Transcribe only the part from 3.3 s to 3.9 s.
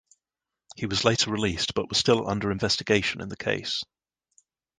case.